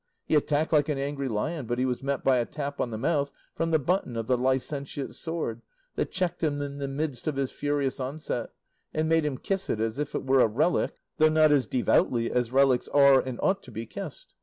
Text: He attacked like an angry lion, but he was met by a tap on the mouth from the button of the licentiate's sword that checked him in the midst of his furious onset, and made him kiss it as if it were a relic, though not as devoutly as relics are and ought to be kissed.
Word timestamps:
He 0.25 0.33
attacked 0.33 0.73
like 0.73 0.89
an 0.89 0.97
angry 0.97 1.27
lion, 1.27 1.67
but 1.67 1.77
he 1.77 1.85
was 1.85 2.01
met 2.01 2.23
by 2.23 2.39
a 2.39 2.45
tap 2.47 2.81
on 2.81 2.89
the 2.89 2.97
mouth 2.97 3.31
from 3.53 3.69
the 3.69 3.77
button 3.77 4.15
of 4.17 4.25
the 4.25 4.35
licentiate's 4.35 5.19
sword 5.19 5.61
that 5.93 6.09
checked 6.11 6.41
him 6.41 6.59
in 6.59 6.79
the 6.79 6.87
midst 6.87 7.27
of 7.27 7.35
his 7.35 7.51
furious 7.51 7.99
onset, 7.99 8.49
and 8.95 9.07
made 9.07 9.25
him 9.25 9.37
kiss 9.37 9.69
it 9.69 9.79
as 9.79 9.99
if 9.99 10.15
it 10.15 10.25
were 10.25 10.39
a 10.39 10.47
relic, 10.47 10.97
though 11.17 11.29
not 11.29 11.51
as 11.51 11.67
devoutly 11.67 12.31
as 12.31 12.51
relics 12.51 12.87
are 12.87 13.19
and 13.21 13.39
ought 13.43 13.61
to 13.61 13.71
be 13.71 13.85
kissed. 13.85 14.33